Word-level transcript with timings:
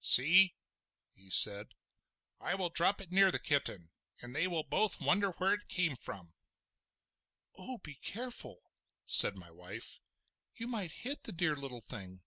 "See!" 0.00 0.54
he 1.12 1.28
said, 1.28 1.74
"I 2.40 2.54
will 2.54 2.70
drop 2.70 3.02
it 3.02 3.12
near 3.12 3.30
the 3.30 3.38
kitten, 3.38 3.90
and 4.22 4.34
they 4.34 4.48
will 4.48 4.62
both 4.62 5.02
wonder 5.02 5.32
where 5.32 5.52
it 5.52 5.68
came 5.68 5.96
from." 5.96 6.32
"Oh, 7.58 7.76
be 7.76 7.96
careful," 7.96 8.62
said 9.04 9.36
my 9.36 9.50
wife; 9.50 10.00
"you 10.54 10.66
might 10.66 10.92
hit 10.92 11.24
the 11.24 11.32
dear 11.32 11.56
little 11.56 11.82
thing!" 11.82 12.22